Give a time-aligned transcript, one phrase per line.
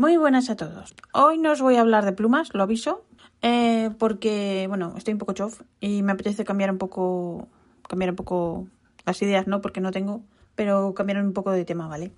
[0.00, 0.94] Muy buenas a todos.
[1.12, 3.04] Hoy no os voy a hablar de plumas, lo aviso,
[3.42, 7.48] eh, porque, bueno, estoy un poco chof y me apetece cambiar un poco,
[7.86, 8.66] cambiar un poco
[9.04, 9.60] las ideas, ¿no?
[9.60, 10.22] Porque no tengo,
[10.54, 12.12] pero cambiar un poco de tema, ¿vale?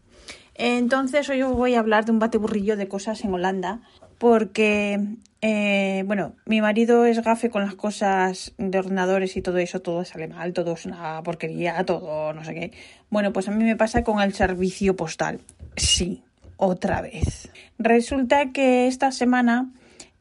[0.54, 3.80] Entonces hoy os voy a hablar de un bateburrillo de cosas en Holanda,
[4.18, 5.00] porque,
[5.40, 10.04] eh, bueno, mi marido es gafe con las cosas de ordenadores y todo eso, todo
[10.04, 12.72] sale mal, todo es una porquería, todo no sé qué.
[13.10, 15.40] Bueno, pues a mí me pasa con el servicio postal.
[15.74, 16.22] Sí,
[16.56, 17.50] otra vez.
[17.78, 19.70] Resulta que esta semana,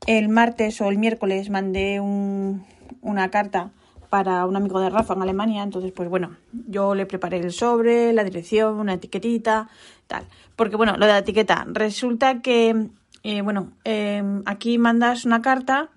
[0.07, 3.71] el martes o el miércoles, mandé una carta
[4.11, 5.63] para un amigo de Rafa en Alemania.
[5.63, 6.35] Entonces, pues bueno,
[6.67, 9.69] yo le preparé el sobre, la dirección, una etiquetita,
[10.07, 10.25] tal.
[10.57, 12.89] Porque bueno, lo de la etiqueta, resulta que,
[13.23, 15.91] eh, bueno, em, aquí mandas una carta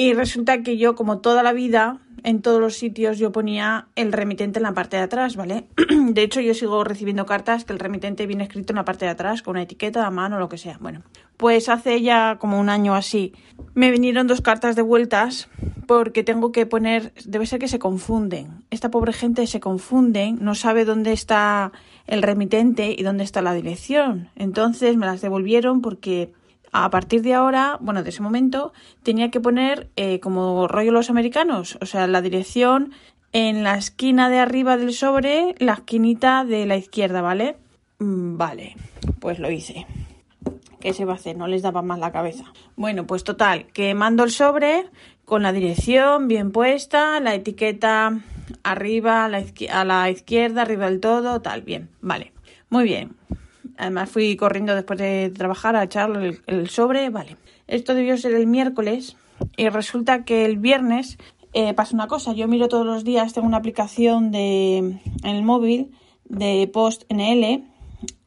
[0.00, 4.12] y resulta que yo, como toda la vida, en todos los sitios yo ponía el
[4.12, 5.66] remitente en la parte de atrás, ¿vale?
[5.90, 9.10] De hecho, yo sigo recibiendo cartas que el remitente viene escrito en la parte de
[9.10, 10.78] atrás, con una etiqueta a mano lo que sea.
[10.80, 11.02] Bueno,
[11.36, 13.34] pues hace ya como un año así,
[13.74, 15.50] me vinieron dos cartas de vueltas
[15.86, 18.64] porque tengo que poner, debe ser que se confunden.
[18.70, 21.72] Esta pobre gente se confunden, no sabe dónde está
[22.06, 24.30] el remitente y dónde está la dirección.
[24.34, 26.32] Entonces me las devolvieron porque
[26.72, 31.10] a partir de ahora, bueno, de ese momento, tenía que poner eh, como rollo los
[31.10, 32.92] americanos, o sea, la dirección
[33.32, 37.56] en la esquina de arriba del sobre, la esquinita de la izquierda, ¿vale?
[37.98, 38.76] Mm, vale,
[39.20, 39.86] pues lo hice.
[40.80, 41.36] ¿Qué se va a hacer?
[41.36, 42.44] No les daba más la cabeza.
[42.76, 44.86] Bueno, pues total, que mando el sobre
[45.24, 48.18] con la dirección bien puesta, la etiqueta
[48.62, 52.32] arriba, a la, a la izquierda, arriba del todo, tal, bien, vale.
[52.68, 53.16] Muy bien.
[53.80, 57.08] Además fui corriendo después de trabajar a echarle el, sobre.
[57.08, 57.38] Vale.
[57.66, 59.16] Esto debió ser el miércoles
[59.56, 61.16] y resulta que el viernes
[61.54, 62.34] eh, pasa una cosa.
[62.34, 65.92] Yo miro todos los días, tengo una aplicación de, en el móvil
[66.26, 67.64] de Post NL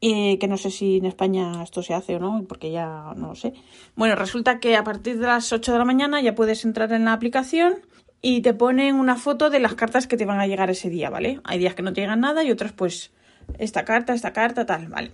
[0.00, 3.28] y que no sé si en España esto se hace o no, porque ya no
[3.28, 3.52] lo sé.
[3.94, 7.04] Bueno, resulta que a partir de las 8 de la mañana ya puedes entrar en
[7.04, 7.76] la aplicación
[8.20, 11.10] y te ponen una foto de las cartas que te van a llegar ese día,
[11.10, 11.40] ¿vale?
[11.44, 13.12] Hay días que no te llegan nada y otros pues
[13.56, 15.12] esta carta, esta carta, tal, ¿vale?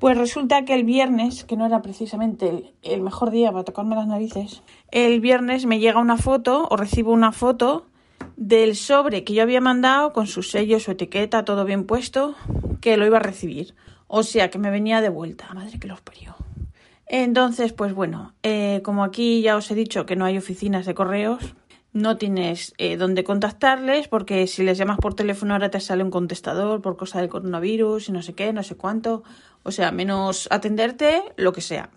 [0.00, 4.06] Pues resulta que el viernes, que no era precisamente el, mejor día para tocarme las
[4.06, 7.84] narices, el viernes me llega una foto o recibo una foto
[8.38, 12.34] del sobre que yo había mandado con su sello, su etiqueta, todo bien puesto,
[12.80, 13.74] que lo iba a recibir.
[14.06, 15.52] O sea, que me venía de vuelta.
[15.52, 16.34] Madre que los parió.
[17.06, 20.94] Entonces, pues bueno, eh, como aquí ya os he dicho que no hay oficinas de
[20.94, 21.54] correos,
[21.92, 26.10] no tienes eh, dónde contactarles porque si les llamas por teléfono ahora te sale un
[26.10, 29.22] contestador por cosa del coronavirus y no sé qué, no sé cuánto.
[29.62, 31.90] O sea, menos atenderte, lo que sea.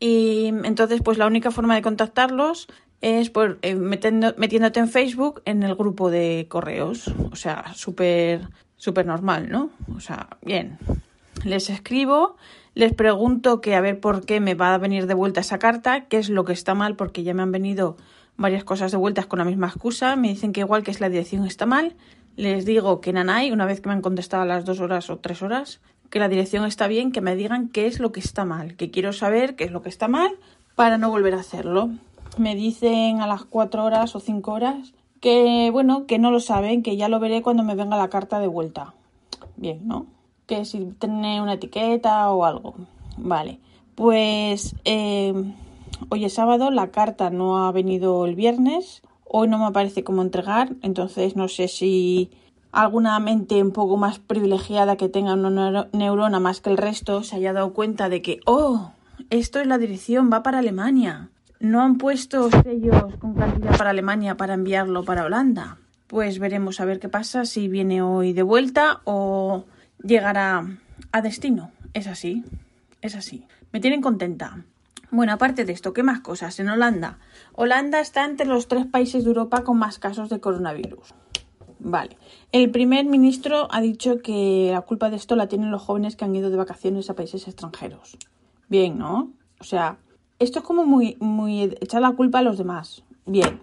[0.00, 2.68] Y entonces, pues la única forma de contactarlos
[3.00, 7.08] es por eh, metiéndote en Facebook en el grupo de correos.
[7.30, 9.70] O sea, súper, súper normal, ¿no?
[9.94, 10.78] O sea, bien.
[11.44, 12.36] Les escribo,
[12.74, 16.06] les pregunto que a ver por qué me va a venir de vuelta esa carta,
[16.06, 17.96] qué es lo que está mal, porque ya me han venido
[18.38, 20.16] varias cosas de vueltas con la misma excusa.
[20.16, 21.96] Me dicen que igual que es la dirección está mal.
[22.36, 25.18] Les digo que nanay, una vez que me han contestado a las dos horas o
[25.18, 28.44] tres horas, que la dirección está bien, que me digan qué es lo que está
[28.44, 30.30] mal, que quiero saber qué es lo que está mal
[30.76, 31.90] para no volver a hacerlo.
[32.38, 36.84] Me dicen a las cuatro horas o cinco horas que, bueno, que no lo saben,
[36.84, 38.94] que ya lo veré cuando me venga la carta de vuelta.
[39.56, 40.06] Bien, ¿no?
[40.46, 42.76] Que si tiene una etiqueta o algo.
[43.16, 43.58] Vale.
[43.96, 45.34] Pues eh,
[46.08, 49.02] hoy es sábado, la carta no ha venido el viernes.
[49.24, 52.30] Hoy no me aparece cómo entregar, entonces no sé si
[52.72, 57.36] alguna mente un poco más privilegiada que tenga una neurona más que el resto se
[57.36, 58.92] haya dado cuenta de que, oh,
[59.30, 61.30] esto es la dirección, va para Alemania.
[61.60, 65.78] No han puesto sellos con cantidad para Alemania para enviarlo para Holanda.
[66.06, 69.64] Pues veremos a ver qué pasa, si viene hoy de vuelta o
[70.02, 70.66] llegará
[71.12, 71.72] a destino.
[71.94, 72.44] Es así,
[73.02, 73.44] es así.
[73.72, 74.64] Me tienen contenta.
[75.10, 76.58] Bueno, aparte de esto, ¿qué más cosas?
[76.60, 77.18] En Holanda.
[77.54, 81.14] Holanda está entre los tres países de Europa con más casos de coronavirus.
[81.78, 82.18] Vale.
[82.52, 86.24] El primer ministro ha dicho que la culpa de esto la tienen los jóvenes que
[86.24, 88.18] han ido de vacaciones a países extranjeros.
[88.68, 89.32] Bien, ¿no?
[89.60, 89.96] O sea,
[90.38, 93.02] esto es como muy, muy echar la culpa a los demás.
[93.24, 93.60] Bien.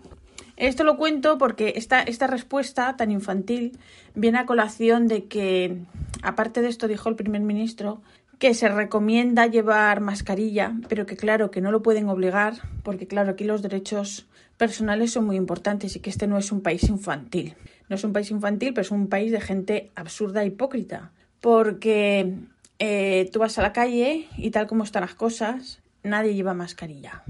[0.58, 3.78] Esto lo cuento porque esta, esta respuesta tan infantil
[4.14, 5.84] viene a colación de que,
[6.24, 8.02] aparte de esto, dijo el primer ministro
[8.40, 13.32] que se recomienda llevar mascarilla, pero que claro, que no lo pueden obligar, porque claro,
[13.32, 14.28] aquí los derechos
[14.58, 17.56] personales son muy importantes y que este no es un país infantil.
[17.90, 21.12] No es un país infantil, pero es un país de gente absurda e hipócrita.
[21.40, 22.34] Porque
[22.80, 27.24] eh, tú vas a la calle y tal como están las cosas, nadie lleva mascarilla.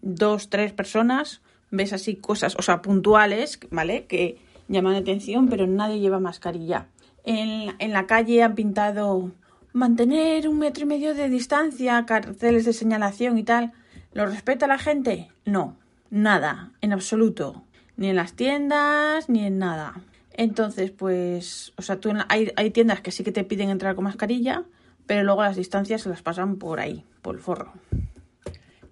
[0.00, 1.40] Dos, tres personas,
[1.70, 4.06] ves así cosas, o sea, puntuales, ¿vale?
[4.06, 4.38] Que
[4.68, 6.86] llaman la atención, pero nadie lleva mascarilla.
[7.24, 9.30] En, en la calle han pintado
[9.72, 13.72] mantener un metro y medio de distancia, carteles de señalación y tal.
[14.12, 15.28] ¿Lo respeta la gente?
[15.44, 15.76] No,
[16.10, 17.64] nada, en absoluto.
[17.96, 20.00] Ni en las tiendas, ni en nada.
[20.34, 24.04] Entonces, pues, o sea, tú hay, hay tiendas que sí que te piden entrar con
[24.04, 24.64] mascarilla,
[25.06, 27.72] pero luego las distancias se las pasan por ahí, por el forro.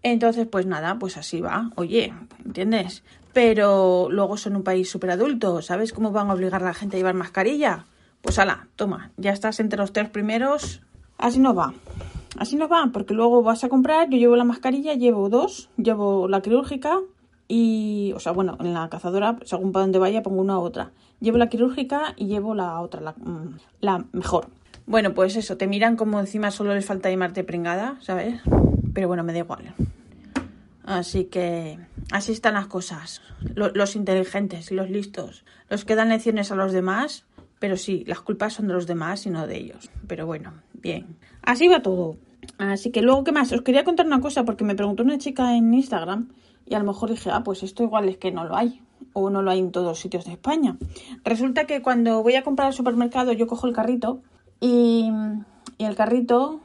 [0.03, 1.71] Entonces, pues nada, pues así va.
[1.77, 2.13] Oye,
[2.45, 3.03] ¿entiendes?
[3.33, 6.97] Pero luego son un país súper adulto, ¿sabes cómo van a obligar a la gente
[6.97, 7.87] a llevar mascarilla?
[8.23, 10.83] Pues ala, toma, ya estás entre los tres primeros.
[11.19, 11.75] Así no va.
[12.39, 16.29] Así no va, porque luego vas a comprar, yo llevo la mascarilla, llevo dos, llevo
[16.29, 17.01] la quirúrgica
[17.49, 20.93] y, o sea, bueno, en la cazadora, según para donde vaya, pongo una u otra.
[21.21, 24.49] Llevo la quirúrgica y llevo la otra, la, mm, la mejor.
[24.87, 28.41] Bueno, pues eso, te miran como encima solo les falta llamarte pringada, ¿sabes?
[28.95, 29.75] Pero bueno, me da igual.
[30.85, 31.79] Así que
[32.11, 33.21] así están las cosas.
[33.55, 37.25] los inteligentes, los listos, los que dan lecciones a los demás,
[37.61, 39.91] pero sí, las culpas son de los demás y no de ellos.
[40.09, 41.17] Pero bueno, bien.
[41.43, 42.17] Así va todo.
[42.59, 43.53] Así que luego, ¿qué más?
[43.53, 46.31] Os quería contar una cosa porque me preguntó una chica en Instagram
[46.67, 48.81] y a lo mejor dije, ah, pues esto igual es que no lo hay
[49.13, 50.79] o no lo hay en todos sitios de España.
[51.23, 54.23] Resulta que cuando voy a comprar al supermercado yo cojo el carrito
[54.59, 55.11] y,
[55.77, 56.61] y el carrito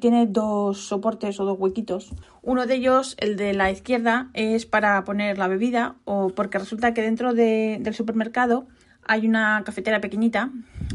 [0.00, 2.10] tiene dos soportes o dos huequitos.
[2.42, 6.92] Uno de ellos, el de la izquierda, es para poner la bebida o porque resulta
[6.92, 8.66] que dentro del supermercado
[9.06, 10.50] hay una cafetera pequeñita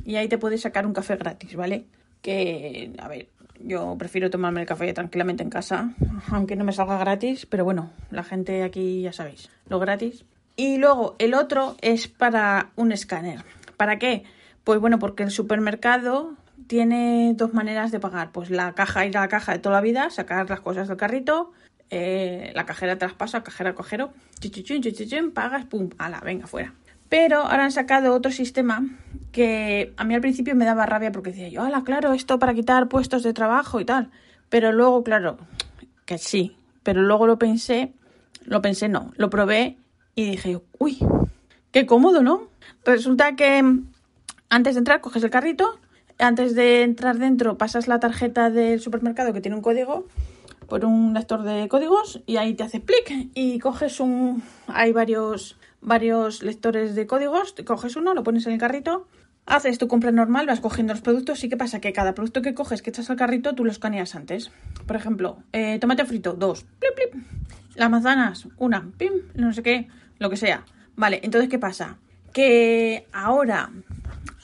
[0.06, 1.86] y ahí te puedes sacar un café gratis, ¿vale?
[2.22, 3.28] Que, a ver,
[3.60, 5.94] yo prefiero tomarme el café tranquilamente en casa,
[6.31, 10.25] aunque no me salga gratis, pero bueno, la gente aquí ya sabéis, lo gratis.
[10.56, 13.44] Y luego el otro es para un escáner.
[13.78, 14.24] ¿Para qué?
[14.63, 16.34] Pues bueno, porque el supermercado
[16.68, 18.31] tiene dos maneras de pagar.
[18.31, 20.98] Pues la caja, ir a la caja de toda la vida, sacar las cosas del
[20.98, 21.52] carrito,
[21.90, 26.74] eh, la cajera traspasa, cajera cojero, chichichín, chichichín, pagas, pum, ala, venga, fuera.
[27.10, 28.84] Pero ahora han sacado otro sistema
[29.31, 32.54] que a mí al principio me daba rabia porque decía yo, ala, claro, esto para
[32.54, 34.10] quitar puestos de trabajo y tal.
[34.50, 35.38] Pero luego, claro,
[36.06, 37.94] que sí, pero luego lo pensé,
[38.44, 39.78] lo pensé no, lo probé
[40.16, 41.00] y dije, uy,
[41.72, 42.48] qué cómodo, ¿no?
[42.86, 43.62] Resulta que
[44.50, 45.80] antes de entrar coges el carrito,
[46.18, 50.07] antes de entrar dentro pasas la tarjeta del supermercado que tiene un código
[50.68, 55.57] por un lector de códigos y ahí te hace clic y coges un hay varios
[55.86, 59.08] varios lectores de códigos, coges uno, lo pones en el carrito,
[59.46, 62.54] haces tu compra normal, vas cogiendo los productos y qué pasa que cada producto que
[62.54, 64.52] coges que echas al carrito tú lo escaneas antes.
[64.86, 67.26] Por ejemplo, eh, tomate frito, dos, plip, plip.
[67.76, 69.88] Las manzanas, una, pim, no sé qué,
[70.18, 70.66] lo que sea.
[70.96, 71.98] Vale, entonces ¿qué pasa?
[72.34, 73.72] Que ahora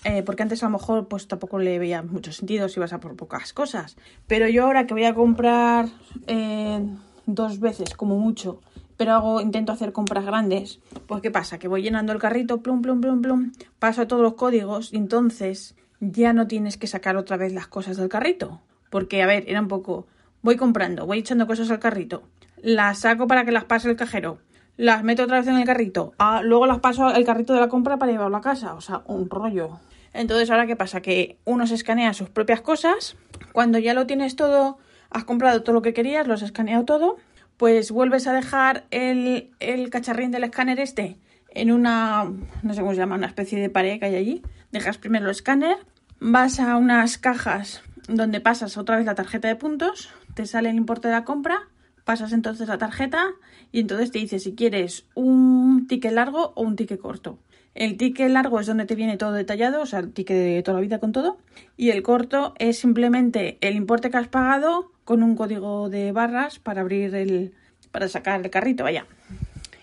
[0.03, 2.99] eh, porque antes a lo mejor pues tampoco le veía mucho sentido si vas a
[2.99, 3.97] por pocas cosas.
[4.27, 5.87] Pero yo ahora que voy a comprar
[6.27, 6.85] eh,
[7.25, 8.61] dos veces como mucho,
[9.01, 11.57] pero hago, intento hacer compras grandes, pues ¿qué pasa?
[11.57, 15.73] Que voy llenando el carrito, plum, plum, plum, plum, paso todos los códigos y entonces
[15.99, 18.61] ya no tienes que sacar otra vez las cosas del carrito.
[18.91, 20.05] Porque, a ver, era un poco,
[20.43, 22.21] voy comprando, voy echando cosas al carrito,
[22.61, 24.37] las saco para que las pase el cajero,
[24.77, 27.69] las meto otra vez en el carrito, ah, luego las paso al carrito de la
[27.69, 29.79] compra para llevarlo a casa, o sea, un rollo.
[30.13, 31.01] Entonces, ahora qué pasa?
[31.01, 33.15] Que uno se escanea sus propias cosas.
[33.51, 34.77] Cuando ya lo tienes todo,
[35.09, 37.17] has comprado todo lo que querías, lo has escaneado todo,
[37.61, 41.19] pues vuelves a dejar el, el cacharrín del escáner este
[41.51, 42.23] en una,
[42.63, 44.41] no sé cómo se llama, una especie de pared que hay allí.
[44.71, 45.77] Dejas primero el escáner,
[46.19, 50.75] vas a unas cajas donde pasas otra vez la tarjeta de puntos, te sale el
[50.75, 51.69] importe de la compra,
[52.03, 53.27] pasas entonces la tarjeta
[53.71, 57.37] y entonces te dice si quieres un ticket largo o un ticket corto.
[57.75, 60.77] El ticket largo es donde te viene todo detallado, o sea, el ticket de toda
[60.77, 61.37] la vida con todo.
[61.77, 66.59] Y el corto es simplemente el importe que has pagado con un código de barras
[66.59, 67.53] para abrir el.
[67.91, 69.07] para sacar el carrito, vaya.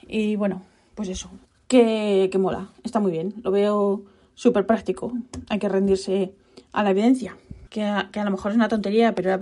[0.07, 0.63] Y bueno,
[0.95, 1.31] pues eso.
[1.67, 3.35] Que, que mola, está muy bien.
[3.45, 4.05] Lo veo
[4.35, 5.13] súper práctico.
[5.51, 6.33] Hay que rendirse
[6.73, 7.37] a la evidencia.
[7.69, 9.39] Que a, que a lo mejor es una tontería, pero era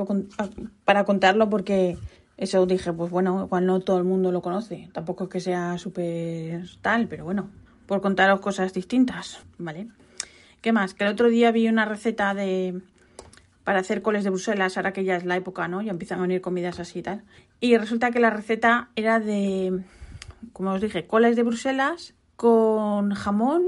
[0.85, 1.97] para contarlo porque
[2.37, 4.91] eso dije, pues bueno, igual no todo el mundo lo conoce.
[4.93, 7.49] Tampoco es que sea súper tal, pero bueno,
[7.87, 9.87] por contaros cosas distintas, ¿vale?
[10.63, 10.95] ¿Qué más?
[10.95, 12.81] Que el otro día vi una receta de
[13.67, 15.83] para hacer coles de Bruselas, ahora que ya es la época, ¿no?
[15.83, 17.25] Ya empiezan a venir comidas así y tal.
[17.59, 19.83] Y resulta que la receta era de,
[20.53, 23.65] como os dije, coles de Bruselas con jamón,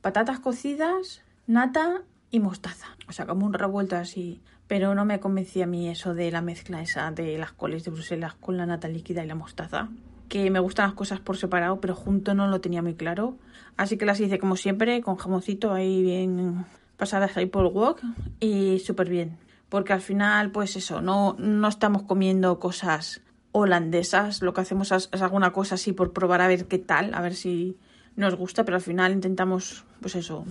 [0.00, 2.88] patatas cocidas, nata y mostaza.
[3.08, 4.42] O sea, como un revuelto así.
[4.66, 7.92] Pero no me convencía a mí eso de la mezcla esa de las coles de
[7.92, 9.90] Bruselas con la nata líquida y la mostaza
[10.28, 13.36] que me gustan las cosas por separado, pero junto no lo tenía muy claro.
[13.76, 18.00] Así que las hice como siempre, con jamoncito ahí bien pasadas ahí por el wok
[18.40, 19.38] y súper bien.
[19.68, 23.22] Porque al final, pues eso, no, no estamos comiendo cosas
[23.52, 27.22] holandesas, lo que hacemos es, alguna cosa así por probar a ver qué tal, a
[27.22, 27.78] ver si
[28.14, 30.44] nos gusta, pero al final intentamos, pues eso,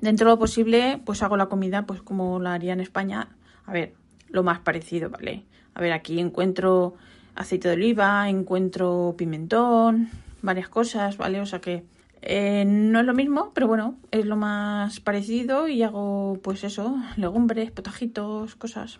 [0.00, 3.28] dentro de lo posible, pues hago la comida pues como la haría en España,
[3.64, 3.94] a ver,
[4.28, 5.44] lo más parecido, ¿vale?
[5.74, 6.94] A ver, aquí encuentro
[7.36, 10.10] aceite de oliva, encuentro pimentón,
[10.42, 11.40] varias cosas, ¿vale?
[11.40, 11.84] O sea que
[12.22, 16.96] eh, no es lo mismo, pero bueno, es lo más parecido y hago pues eso,
[17.16, 18.98] legumbres, potajitos, cosas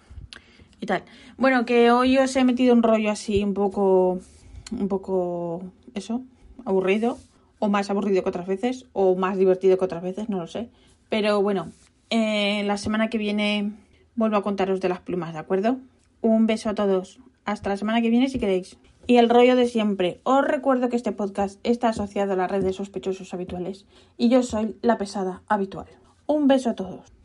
[0.80, 1.02] y tal.
[1.36, 4.20] Bueno, que hoy os he metido un rollo así un poco,
[4.72, 5.62] un poco,
[5.94, 6.22] eso,
[6.64, 7.18] aburrido,
[7.58, 10.68] o más aburrido que otras veces, o más divertido que otras veces, no lo sé.
[11.08, 11.72] Pero bueno,
[12.10, 13.72] eh, la semana que viene
[14.14, 15.78] vuelvo a contaros de las plumas, ¿de acuerdo?
[16.20, 17.20] Un beso a todos.
[17.44, 18.76] Hasta la semana que viene si queréis.
[19.10, 20.20] Y el rollo de siempre.
[20.22, 23.86] Os recuerdo que este podcast está asociado a la red de sospechosos habituales
[24.18, 25.86] y yo soy la pesada habitual.
[26.26, 27.17] Un beso a todos.